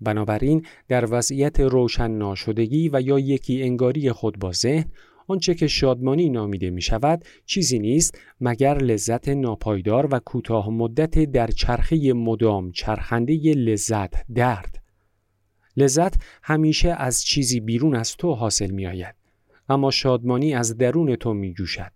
بنابراین 0.00 0.66
در 0.88 1.06
وضعیت 1.10 1.60
روشن 1.60 2.10
ناشدگی 2.10 2.90
و 2.92 3.00
یا 3.00 3.18
یکی 3.18 3.62
انگاری 3.62 4.12
خود 4.12 4.38
با 4.38 4.52
ذهن 4.52 4.90
آنچه 5.26 5.54
که 5.54 5.66
شادمانی 5.66 6.30
نامیده 6.30 6.70
می 6.70 6.82
شود 6.82 7.24
چیزی 7.46 7.78
نیست 7.78 8.18
مگر 8.40 8.78
لذت 8.78 9.28
ناپایدار 9.28 10.08
و 10.10 10.18
کوتاه 10.18 10.70
مدت 10.70 11.18
در 11.18 11.46
چرخه 11.46 12.12
مدام 12.12 12.72
چرخنده 12.72 13.34
لذت 13.54 14.14
درد. 14.34 14.82
لذت 15.76 16.14
همیشه 16.42 16.88
از 16.98 17.22
چیزی 17.24 17.60
بیرون 17.60 17.94
از 17.94 18.16
تو 18.16 18.34
حاصل 18.34 18.70
می 18.70 18.86
آید 18.86 19.14
اما 19.68 19.90
شادمانی 19.90 20.54
از 20.54 20.78
درون 20.78 21.16
تو 21.16 21.34
می 21.34 21.54
جوشد 21.54 21.92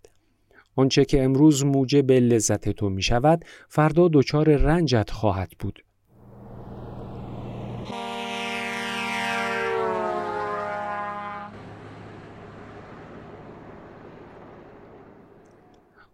آنچه 0.75 1.05
که 1.05 1.23
امروز 1.23 1.65
موجب 1.65 2.11
لذت 2.11 2.69
تو 2.69 2.89
می 2.89 3.01
شود 3.01 3.45
فردا 3.69 4.09
دچار 4.13 4.55
رنجت 4.55 5.09
خواهد 5.09 5.51
بود. 5.59 5.83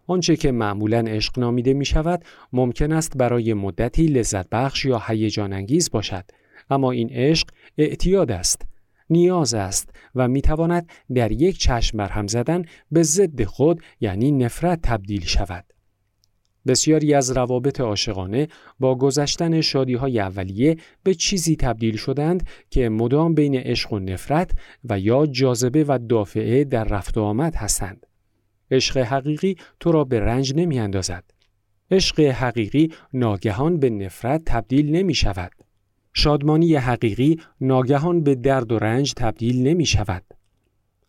آنچه 0.06 0.36
که 0.36 0.52
معمولا 0.52 0.98
عشق 0.98 1.38
نامیده 1.38 1.74
می 1.74 1.84
شود 1.84 2.24
ممکن 2.52 2.92
است 2.92 3.16
برای 3.16 3.54
مدتی 3.54 4.06
لذت 4.06 4.48
بخش 4.48 4.84
یا 4.84 5.02
هیجان 5.06 5.52
انگیز 5.52 5.90
باشد 5.90 6.24
اما 6.70 6.90
این 6.90 7.10
عشق 7.12 7.48
اعتیاد 7.78 8.30
است 8.30 8.62
نیاز 9.10 9.54
است 9.54 9.90
و 10.14 10.28
می 10.28 10.42
تواند 10.42 10.88
در 11.14 11.32
یک 11.32 11.58
چشم 11.58 11.98
برهم 11.98 12.26
زدن 12.26 12.62
به 12.90 13.02
ضد 13.02 13.44
خود 13.44 13.82
یعنی 14.00 14.32
نفرت 14.32 14.82
تبدیل 14.82 15.24
شود 15.24 15.64
بسیاری 16.66 17.14
از 17.14 17.30
روابط 17.30 17.80
عاشقانه 17.80 18.48
با 18.80 18.94
گذشتن 18.94 19.60
شادی 19.60 19.94
های 19.94 20.20
اولیه 20.20 20.76
به 21.02 21.14
چیزی 21.14 21.56
تبدیل 21.56 21.96
شدند 21.96 22.46
که 22.70 22.88
مدام 22.88 23.34
بین 23.34 23.54
عشق 23.54 23.92
و 23.92 23.98
نفرت 23.98 24.50
و 24.84 24.98
یا 24.98 25.26
جاذبه 25.26 25.84
و 25.84 25.98
دافعه 26.08 26.64
در 26.64 26.84
رفت 26.84 27.18
و 27.18 27.22
آمد 27.22 27.54
هستند. 27.54 28.06
عشق 28.70 28.96
حقیقی 28.98 29.56
تو 29.80 29.92
را 29.92 30.04
به 30.04 30.20
رنج 30.20 30.52
نمی 30.56 30.78
اندازد. 30.78 31.24
عشق 31.90 32.20
حقیقی 32.20 32.92
ناگهان 33.12 33.80
به 33.80 33.90
نفرت 33.90 34.42
تبدیل 34.44 34.90
نمی 34.96 35.14
شود. 35.14 35.52
شادمانی 36.12 36.74
حقیقی 36.74 37.40
ناگهان 37.60 38.22
به 38.22 38.34
درد 38.34 38.72
و 38.72 38.78
رنج 38.78 39.12
تبدیل 39.16 39.62
نمی 39.62 39.86
شود. 39.86 40.22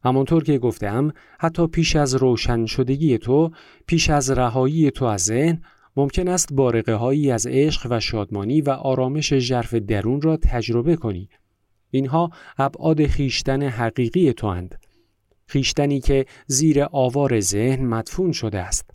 همانطور 0.04 0.44
که 0.44 0.58
گفتم 0.58 1.14
حتی 1.40 1.68
پیش 1.68 1.96
از 1.96 2.16
روشن 2.16 2.66
شدگی 2.66 3.18
تو 3.18 3.52
پیش 3.88 4.10
از 4.10 4.32
رهایی 4.32 4.92
تو 4.92 5.06
از 5.06 5.22
ذهن 5.24 5.62
ممکن 5.96 6.28
است 6.28 6.54
بارقه 6.54 6.94
هایی 6.94 7.32
از 7.32 7.48
عشق 7.48 7.88
و 7.90 8.00
شادمانی 8.00 8.62
و 8.62 8.70
آرامش 8.70 9.34
ژرف 9.34 9.74
درون 9.74 10.22
را 10.22 10.38
تجربه 10.38 10.96
کنی 10.96 11.30
اینها 11.92 12.30
ابعاد 12.58 13.06
خیشتن 13.06 13.64
حقیقی 13.64 14.34
تو 14.34 14.48
اند 14.48 14.76
خیشتنی 15.48 16.00
که 16.00 16.26
زیر 16.48 16.84
آوار 16.84 17.40
ذهن 17.40 17.86
مدفون 17.86 18.32
شده 18.32 18.60
است. 18.60 18.90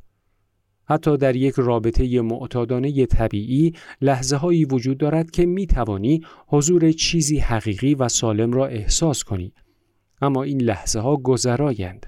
حتی 0.84 1.16
در 1.16 1.36
یک 1.36 1.54
رابطه 1.56 2.20
معتادانه 2.20 3.06
طبیعی 3.06 3.72
لحظه 4.00 4.36
هایی 4.36 4.64
وجود 4.64 4.98
دارد 4.98 5.30
که 5.30 5.46
می 5.46 5.66
توانی 5.66 6.20
حضور 6.46 6.92
چیزی 6.92 7.38
حقیقی 7.38 7.94
و 7.94 8.08
سالم 8.08 8.52
را 8.52 8.66
احساس 8.66 9.24
کنی. 9.24 9.52
اما 10.22 10.42
این 10.42 10.60
لحظه 10.60 11.00
ها 11.00 11.16
گذرایند. 11.16 12.06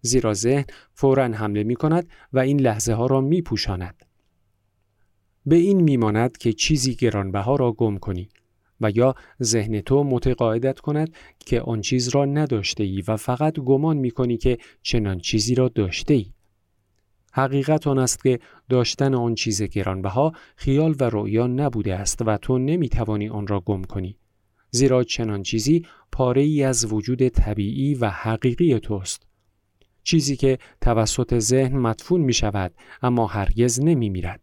زیرا 0.00 0.34
ذهن 0.34 0.64
فورا 0.94 1.24
حمله 1.24 1.62
می 1.62 1.74
کند 1.74 2.08
و 2.32 2.38
این 2.38 2.60
لحظه 2.60 2.94
ها 2.94 3.06
را 3.06 3.20
می 3.20 3.42
پوشاند. 3.42 4.04
به 5.46 5.56
این 5.56 5.80
میماند 5.80 6.36
که 6.36 6.52
چیزی 6.52 6.94
گرانبها 6.94 7.56
را 7.56 7.72
گم 7.72 7.96
کنی 7.96 8.28
و 8.80 8.90
یا 8.90 9.14
ذهن 9.42 9.80
تو 9.80 10.04
متقاعدت 10.04 10.80
کند 10.80 11.14
که 11.38 11.60
آن 11.60 11.80
چیز 11.80 12.08
را 12.08 12.24
نداشته 12.24 12.84
ای 12.84 13.02
و 13.08 13.16
فقط 13.16 13.58
گمان 13.58 13.96
می 13.96 14.10
کنی 14.10 14.36
که 14.36 14.58
چنان 14.82 15.18
چیزی 15.18 15.54
را 15.54 15.68
داشته 15.68 16.14
ای. 16.14 16.26
حقیقت 17.32 17.86
آن 17.86 17.98
است 17.98 18.22
که 18.22 18.38
داشتن 18.68 19.14
آن 19.14 19.34
چیز 19.34 19.62
گرانبها 19.62 20.32
خیال 20.56 20.94
و 21.00 21.10
رؤیا 21.10 21.46
نبوده 21.46 21.94
است 21.94 22.22
و 22.26 22.36
تو 22.36 22.58
نمی 22.58 22.88
توانی 22.88 23.28
آن 23.28 23.46
را 23.46 23.60
گم 23.60 23.82
کنی. 23.82 24.18
زیرا 24.70 25.04
چنان 25.04 25.42
چیزی 25.42 25.86
پاره 26.12 26.42
ای 26.42 26.62
از 26.62 26.92
وجود 26.92 27.28
طبیعی 27.28 27.94
و 27.94 28.08
حقیقی 28.08 28.78
توست. 28.78 29.26
چیزی 30.02 30.36
که 30.36 30.58
توسط 30.80 31.38
ذهن 31.38 31.76
مدفون 31.76 32.20
می 32.20 32.32
شود 32.32 32.74
اما 33.02 33.26
هرگز 33.26 33.80
نمی 33.80 34.10
میرد. 34.10 34.40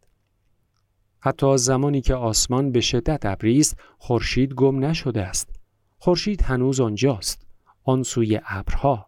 حتی 1.21 1.57
زمانی 1.57 2.01
که 2.01 2.15
آسمان 2.15 2.71
به 2.71 2.81
شدت 2.81 3.25
ابری 3.25 3.59
است 3.59 3.77
خورشید 3.97 4.53
گم 4.53 4.85
نشده 4.85 5.21
است. 5.21 5.49
خورشید 5.97 6.41
هنوز 6.41 6.79
آنجاست 6.79 7.47
آن 7.83 8.03
سوی 8.03 8.39
ابرها. 8.45 9.07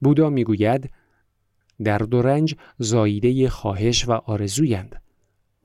بودا 0.00 0.30
می‌گوید 0.30 0.90
درد 1.84 2.14
و 2.14 2.22
رنج 2.22 2.56
زاییده 2.78 3.48
خواهش 3.48 4.08
و 4.08 4.12
آرزویند. 4.12 5.02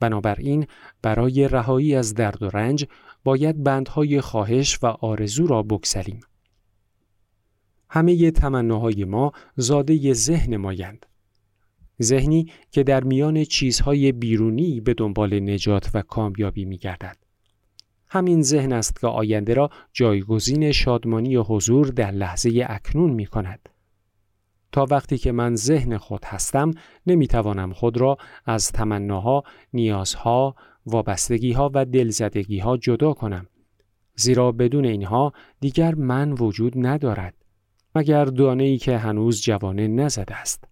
بنابراین 0.00 0.66
برای 1.02 1.48
رهایی 1.48 1.94
از 1.94 2.14
درد 2.14 2.42
و 2.42 2.50
رنج 2.50 2.86
باید 3.24 3.62
بندهای 3.62 4.20
خواهش 4.20 4.78
و 4.82 4.86
آرزو 4.86 5.46
را 5.46 5.62
بکسلیم 5.62 6.20
همه 7.90 8.30
تمناهای 8.30 9.04
ما 9.04 9.32
زاده 9.56 10.12
ذهن 10.12 10.56
مایند. 10.56 11.06
ذهنی 12.02 12.52
که 12.70 12.82
در 12.82 13.04
میان 13.04 13.44
چیزهای 13.44 14.12
بیرونی 14.12 14.80
به 14.80 14.94
دنبال 14.94 15.40
نجات 15.40 15.90
و 15.94 16.02
کامیابی 16.02 16.64
می 16.64 16.78
گردد. 16.78 17.16
همین 18.10 18.42
ذهن 18.42 18.72
است 18.72 19.00
که 19.00 19.06
آینده 19.06 19.54
را 19.54 19.70
جایگزین 19.92 20.72
شادمانی 20.72 21.36
و 21.36 21.42
حضور 21.42 21.86
در 21.86 22.10
لحظه 22.10 22.66
اکنون 22.68 23.10
می 23.10 23.26
کند. 23.26 23.68
تا 24.72 24.86
وقتی 24.90 25.18
که 25.18 25.32
من 25.32 25.56
ذهن 25.56 25.96
خود 25.96 26.24
هستم 26.24 26.70
نمی 27.06 27.26
توانم 27.26 27.72
خود 27.72 27.96
را 27.96 28.18
از 28.46 28.72
تمناها، 28.72 29.42
نیازها، 29.72 30.54
وابستگیها 30.86 31.70
و 31.74 31.84
دلزدگیها 31.84 32.76
جدا 32.76 33.12
کنم. 33.12 33.46
زیرا 34.16 34.52
بدون 34.52 34.84
اینها 34.84 35.32
دیگر 35.60 35.94
من 35.94 36.32
وجود 36.32 36.72
ندارد. 36.76 37.34
مگر 37.94 38.24
دانه 38.24 38.64
ای 38.64 38.78
که 38.78 38.98
هنوز 38.98 39.42
جوانه 39.42 39.88
نزده 39.88 40.34
است. 40.34 40.67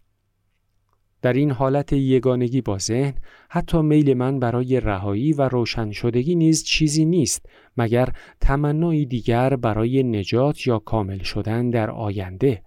در 1.23 1.33
این 1.33 1.51
حالت 1.51 1.93
یگانگی 1.93 2.61
با 2.61 2.79
ذهن 2.79 3.15
حتی 3.51 3.83
میل 3.83 4.15
من 4.15 4.41
برای 4.41 4.81
رهایی 4.81 5.33
و 5.33 5.49
روشن 5.49 5.91
شدگی 5.91 6.35
نیز 6.35 6.65
چیزی 6.65 7.05
نیست 7.05 7.47
مگر 7.77 8.09
تمنایی 8.41 9.07
دیگر 9.07 9.57
برای 9.57 10.03
نجات 10.03 10.67
یا 10.67 10.79
کامل 10.79 11.19
شدن 11.19 11.71
در 11.71 11.91
آینده. 11.91 12.63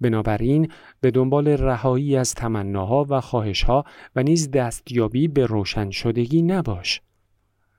بنابراین 0.00 0.68
به 1.00 1.10
دنبال 1.10 1.48
رهایی 1.48 2.16
از 2.16 2.34
تمناها 2.34 3.06
و 3.08 3.20
خواهشها 3.20 3.84
و 4.16 4.22
نیز 4.22 4.50
دستیابی 4.50 5.28
به 5.28 5.46
روشن 5.46 5.90
شدگی 5.90 6.42
نباش. 6.42 7.02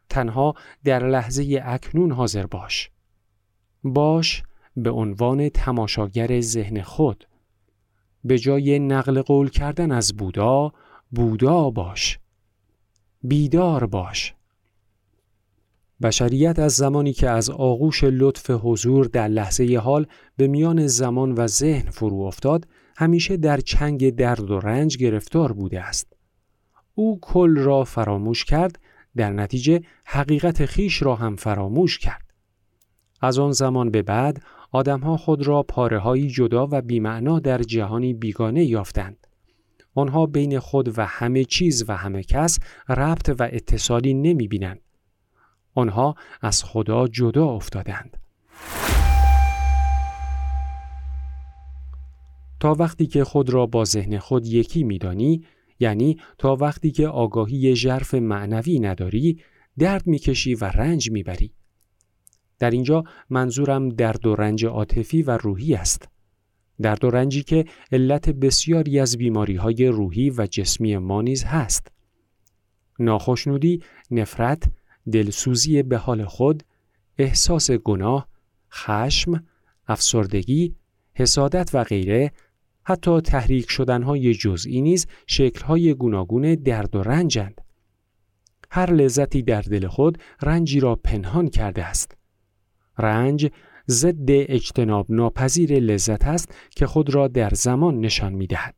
تنها 0.10 0.54
در 0.84 1.08
لحظه 1.08 1.62
اکنون 1.64 2.12
حاضر 2.12 2.46
باش. 2.46 2.90
باش 3.84 4.44
به 4.76 4.90
عنوان 4.90 5.50
تماشاگر 5.50 6.42
ذهن 6.42 6.82
خود. 6.82 7.29
به 8.24 8.40
جای 8.40 8.80
نقل 8.80 9.22
قول 9.22 9.50
کردن 9.50 9.92
از 9.92 10.18
بودا 10.18 10.74
بودا 11.12 11.70
باش. 11.70 12.20
بیدار 13.24 13.86
باش. 13.86 14.34
بشریت 16.02 16.60
از 16.60 16.74
زمانی 16.74 17.14
که 17.14 17.30
از 17.30 17.50
آغوش 17.50 18.04
لطف 18.04 18.50
حضور 18.50 19.06
در 19.06 19.28
لحظه 19.28 19.78
حال 19.78 20.06
به 20.38 20.48
میان 20.48 20.88
زمان 20.88 21.32
و 21.32 21.48
ذهن 21.48 21.90
فرو 21.90 22.22
افتاد 22.22 22.68
همیشه 22.98 23.38
در 23.38 23.58
چنگ 23.58 24.16
درد 24.16 24.52
و 24.52 24.60
رنج 24.60 24.98
گرفتار 24.98 25.52
بوده 25.52 25.82
است. 25.82 26.14
او 26.96 27.20
کل 27.22 27.56
را 27.58 27.84
فراموش 27.84 28.46
کرد 28.46 28.80
در 29.16 29.34
نتیجه 29.34 29.82
حقیقت 30.06 30.66
خیش 30.66 31.02
را 31.02 31.16
هم 31.16 31.36
فراموش 31.36 32.00
کرد. 32.00 32.34
از 33.22 33.40
آن 33.40 33.52
زمان 33.52 33.92
به 33.92 34.02
بعد 34.02 34.42
آدمها 34.72 35.18
خود 35.18 35.48
را 35.48 35.64
پاره 35.64 36.28
جدا 36.28 36.68
و 36.72 36.82
بیمعنا 36.82 37.40
در 37.40 37.62
جهانی 37.62 38.14
بیگانه 38.14 38.66
یافتند. 38.66 39.28
آنها 39.96 40.26
بین 40.26 40.60
خود 40.60 40.98
و 40.98 41.06
همه 41.06 41.44
چیز 41.44 41.86
و 41.88 41.98
همه 41.98 42.24
کس 42.24 42.60
ربط 42.90 43.36
و 43.40 43.44
اتصالی 43.52 44.14
نمی 44.14 44.48
بینند. 44.48 44.82
آنها 45.76 46.16
از 46.42 46.64
خدا 46.64 47.08
جدا 47.08 47.46
افتادند. 47.46 48.18
تا 52.60 52.74
وقتی 52.74 53.08
که 53.08 53.24
خود 53.24 53.50
را 53.50 53.66
با 53.66 53.86
ذهن 53.86 54.18
خود 54.18 54.48
یکی 54.48 54.84
میدانی 54.84 55.46
یعنی 55.80 56.18
تا 56.38 56.56
وقتی 56.56 56.92
که 56.92 57.08
آگاهی 57.08 57.76
ژرف 57.76 58.14
معنوی 58.14 58.80
نداری 58.80 59.42
درد 59.78 60.08
می‌کشی 60.08 60.56
و 60.56 60.66
رنج 60.66 61.12
می‌بری 61.12 61.54
در 62.60 62.72
اینجا 62.72 63.04
منظورم 63.30 63.90
درد 63.90 64.26
و 64.26 64.36
رنج 64.36 64.66
عاطفی 64.66 65.22
و 65.22 65.38
روحی 65.38 65.76
است. 65.76 66.10
درد 66.82 67.04
و 67.04 67.10
رنجی 67.10 67.44
که 67.44 67.66
علت 67.92 68.30
بسیاری 68.30 69.00
از 69.00 69.18
بیماری 69.18 69.56
های 69.56 69.88
روحی 69.88 70.30
و 70.30 70.48
جسمی 70.52 70.98
ما 70.98 71.22
نیز 71.22 71.44
هست. 71.44 71.92
ناخشنودی، 73.00 73.84
نفرت، 74.12 74.64
دلسوزی 75.12 75.84
به 75.84 75.98
حال 75.98 76.26
خود، 76.26 76.64
احساس 77.18 77.72
گناه، 77.72 78.28
خشم، 78.72 79.44
افسردگی، 79.88 80.76
حسادت 81.14 81.70
و 81.74 81.84
غیره 81.84 82.32
حتی 82.84 83.22
تحریک 83.22 83.70
شدنهای 83.70 84.34
جزئی 84.34 84.82
نیز 84.82 85.08
شکلهای 85.28 85.94
گوناگون 85.94 86.56
درد 86.56 86.96
و 86.96 87.04
رنجند. 87.04 87.62
هر 88.72 88.92
لذتی 88.92 89.44
در 89.44 89.62
دل 89.62 89.88
خود 89.88 90.18
رنجی 90.42 90.80
را 90.80 90.96
پنهان 90.96 91.50
کرده 91.50 91.86
است. 91.86 92.19
رنج 93.00 93.50
ضد 93.90 94.30
اجتناب 94.30 95.06
ناپذیر 95.10 95.80
لذت 95.80 96.26
است 96.26 96.54
که 96.70 96.88
خود 96.88 97.16
را 97.16 97.28
در 97.28 97.50
زمان 97.50 98.00
نشان 98.02 98.34
می 98.34 98.48
دهد. 98.48 98.76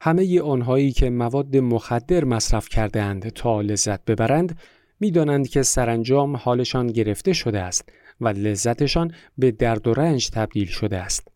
همه 0.00 0.40
آنهایی 0.40 0.92
که 0.92 1.10
مواد 1.10 1.56
مخدر 1.56 2.24
مصرف 2.24 2.68
کرده 2.68 3.02
اند 3.02 3.28
تا 3.28 3.60
لذت 3.60 4.04
ببرند 4.04 4.58
می‌دانند 5.00 5.48
که 5.48 5.62
سرانجام 5.62 6.36
حالشان 6.36 6.86
گرفته 6.86 7.32
شده 7.32 7.60
است 7.60 7.88
و 8.20 8.28
لذتشان 8.28 9.14
به 9.38 9.50
درد 9.50 9.86
و 9.86 9.94
رنج 9.94 10.30
تبدیل 10.30 10.66
شده 10.66 10.98
است. 10.98 11.28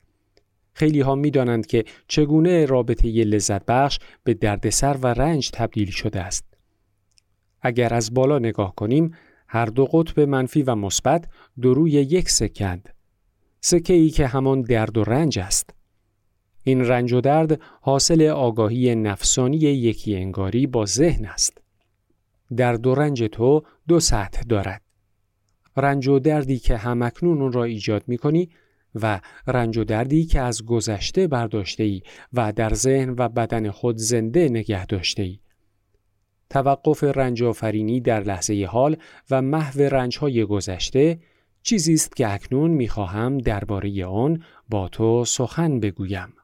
خیلی 0.73 1.01
ها 1.01 1.15
می 1.15 1.31
دانند 1.31 1.67
که 1.67 1.85
چگونه 2.09 2.67
رابطه 2.67 3.09
لذت 3.09 3.65
بخش 3.67 3.99
به 4.25 4.35
دردسر 4.35 4.97
و 5.03 5.07
رنج 5.07 5.51
تبدیل 5.51 5.91
شده 5.91 6.21
است. 6.21 6.45
اگر 7.63 7.95
از 7.95 8.15
بالا 8.15 8.39
نگاه 8.39 8.75
کنیم 8.75 9.15
هر 9.57 9.67
دو 9.67 9.85
قطب 9.85 10.21
منفی 10.21 10.63
و 10.63 10.75
مثبت 10.75 11.29
دو 11.61 11.75
روی 11.75 11.91
یک 11.91 12.31
سکند. 12.31 12.89
سکه 13.61 13.95
ای 13.95 14.11
که 14.11 14.27
همان 14.27 14.63
درد 14.63 14.99
و 14.99 15.05
رنج 15.05 15.39
است. 15.39 15.71
این 16.63 16.85
رنج 16.85 17.13
و 17.13 17.21
درد 17.21 17.61
حاصل 17.81 18.23
آگاهی 18.23 18.95
نفسانی 18.95 19.57
یکی 19.57 20.17
انگاری 20.17 20.67
با 20.67 20.87
ذهن 20.87 21.25
است. 21.25 21.59
درد 22.57 22.87
و 22.87 22.95
رنج 22.95 23.23
تو 23.23 23.63
دو 23.89 24.01
سطح 24.01 24.43
دارد. 24.43 24.83
رنج 25.77 26.09
و 26.09 26.19
دردی 26.19 26.59
که 26.59 26.77
همکنون 26.77 27.43
اون 27.43 27.53
را 27.53 27.65
ایجاد 27.65 28.03
می 28.07 28.19
کنی 28.19 28.51
و 28.95 29.21
رنج 29.47 29.79
و 29.79 29.85
دردی 29.85 30.25
که 30.25 30.41
از 30.41 30.65
گذشته 30.65 31.27
برداشته 31.27 31.83
ای 31.83 32.03
و 32.33 32.53
در 32.53 32.75
ذهن 32.75 33.15
و 33.19 33.29
بدن 33.29 33.71
خود 33.71 33.97
زنده 33.97 34.49
نگه 34.49 34.87
داشته 34.87 35.23
ای 35.23 35.39
توقف 36.51 37.05
رنج 37.05 37.43
آفرینی 37.43 38.01
در 38.01 38.21
لحظه 38.21 38.65
حال 38.71 38.97
و 39.31 39.43
محو 39.43 39.81
رنج 39.81 40.19
های 40.19 40.45
گذشته 40.45 41.19
چیزی 41.63 41.95
است 41.95 42.17
که 42.17 42.33
اکنون 42.35 42.71
می‌خواهم 42.71 43.39
درباره 43.39 44.07
آن 44.07 44.43
با 44.69 44.89
تو 44.89 45.25
سخن 45.25 45.81
بگویم. 45.81 46.36